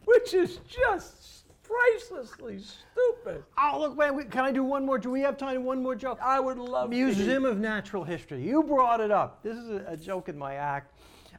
Which 0.06 0.34
is 0.34 0.60
just 0.68 1.44
pricelessly 1.64 2.60
stupid. 2.60 3.44
Oh, 3.58 3.80
look, 3.82 3.98
man, 3.98 4.16
we, 4.16 4.24
can 4.24 4.46
I 4.46 4.52
do 4.52 4.64
one 4.64 4.86
more? 4.86 4.98
Do 4.98 5.10
we 5.10 5.20
have 5.22 5.36
time 5.36 5.56
for 5.56 5.62
one 5.62 5.84
more 5.84 5.96
joke? 5.96 6.20
I 6.24 6.40
would 6.40 6.58
love 6.58 6.90
to. 6.90 6.96
Museum 6.96 7.44
of 7.44 7.58
Natural 7.58 8.04
History. 8.04 8.42
You 8.42 8.64
brought 8.64 9.02
it 9.02 9.12
up. 9.12 9.44
This 9.44 9.58
is 9.58 9.70
a, 9.70 9.86
a 9.88 9.98
joke 9.98 10.30
in 10.30 10.38
my 10.38 10.56
act. 10.56 10.94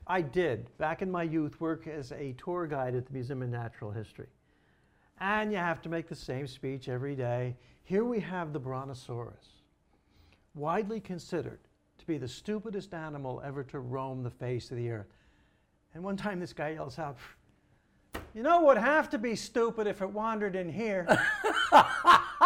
I 0.06 0.20
did, 0.20 0.76
back 0.78 1.02
in 1.02 1.10
my 1.10 1.24
youth, 1.24 1.60
work 1.60 1.88
as 1.88 2.12
a 2.12 2.32
tour 2.34 2.66
guide 2.66 2.94
at 2.94 3.06
the 3.06 3.12
Museum 3.12 3.42
of 3.42 3.48
Natural 3.48 3.90
History. 3.90 4.28
And 5.18 5.50
you 5.50 5.58
have 5.58 5.82
to 5.82 5.88
make 5.88 6.08
the 6.08 6.14
same 6.14 6.46
speech 6.46 6.88
every 6.88 7.16
day. 7.16 7.56
Here 7.82 8.04
we 8.04 8.20
have 8.20 8.52
the 8.52 8.60
Brontosaurus, 8.60 9.62
widely 10.54 11.00
considered 11.00 11.58
to 11.98 12.06
be 12.06 12.18
the 12.18 12.28
stupidest 12.28 12.94
animal 12.94 13.42
ever 13.44 13.64
to 13.64 13.80
roam 13.80 14.22
the 14.22 14.30
face 14.30 14.70
of 14.70 14.76
the 14.76 14.90
earth. 14.90 15.12
And 15.94 16.04
one 16.04 16.16
time 16.16 16.38
this 16.38 16.52
guy 16.52 16.70
yells 16.70 16.98
out, 16.98 17.16
You 18.34 18.42
know, 18.42 18.60
it 18.60 18.66
would 18.66 18.78
have 18.78 19.10
to 19.10 19.18
be 19.18 19.34
stupid 19.34 19.86
if 19.86 20.02
it 20.02 20.10
wandered 20.10 20.54
in 20.54 20.68
here. 20.68 21.06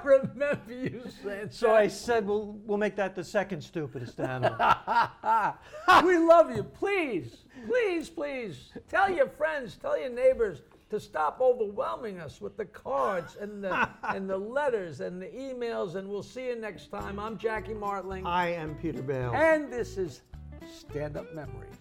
Remember 0.04 0.58
you 0.68 1.02
saying 1.22 1.48
So 1.50 1.72
I 1.74 1.88
said, 1.88 2.26
Well, 2.26 2.56
we'll 2.64 2.78
make 2.78 2.96
that 2.96 3.14
the 3.14 3.24
second 3.24 3.60
stupidest 3.62 4.18
animal. 4.20 4.56
we 6.04 6.18
love 6.18 6.54
you. 6.54 6.62
Please, 6.62 7.44
please, 7.66 8.08
please 8.10 8.72
tell 8.88 9.10
your 9.10 9.28
friends, 9.28 9.76
tell 9.76 9.98
your 9.98 10.10
neighbors 10.10 10.62
to 10.90 10.98
stop 10.98 11.40
overwhelming 11.40 12.18
us 12.18 12.40
with 12.40 12.56
the 12.56 12.64
cards 12.64 13.36
and 13.40 13.62
the 13.62 13.88
and 14.08 14.28
the 14.28 14.36
letters 14.36 15.00
and 15.00 15.20
the 15.22 15.26
emails. 15.28 15.94
And 15.96 16.08
we'll 16.08 16.22
see 16.22 16.46
you 16.46 16.56
next 16.56 16.90
time. 16.90 17.18
I'm 17.18 17.38
Jackie 17.38 17.74
Martling, 17.74 18.26
I 18.26 18.48
am 18.54 18.74
Peter 18.76 19.02
Bale. 19.02 19.32
and 19.34 19.72
this 19.72 19.96
is 19.98 20.22
Stand 20.68 21.16
Up 21.16 21.32
Memories. 21.34 21.76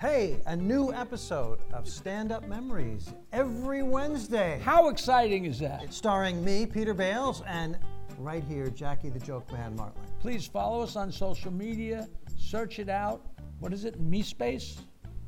Hey, 0.00 0.40
a 0.46 0.54
new 0.54 0.92
episode 0.92 1.58
of 1.72 1.88
Stand 1.88 2.30
Up 2.30 2.46
Memories 2.46 3.12
every 3.32 3.82
Wednesday. 3.82 4.60
How 4.62 4.90
exciting 4.90 5.44
is 5.44 5.58
that? 5.58 5.82
It's 5.82 5.96
starring 5.96 6.44
me, 6.44 6.66
Peter 6.66 6.94
Bales, 6.94 7.42
and 7.48 7.76
right 8.16 8.44
here, 8.44 8.68
Jackie 8.70 9.08
the 9.08 9.18
Joke 9.18 9.50
Man 9.52 9.74
Martling. 9.74 10.06
Please 10.20 10.46
follow 10.46 10.82
us 10.82 10.94
on 10.94 11.10
social 11.10 11.52
media. 11.52 12.08
Search 12.36 12.78
it 12.78 12.88
out. 12.88 13.26
What 13.58 13.72
is 13.72 13.84
it? 13.84 13.98
Me 13.98 14.22
space? 14.22 14.78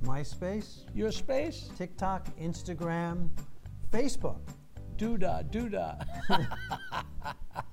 MySpace, 0.05 0.85
Your 0.95 1.11
space? 1.11 1.69
TikTok, 1.77 2.29
Instagram, 2.39 3.29
Facebook. 3.91 4.39
Doodah, 4.97 5.51
doodah. 5.51 6.47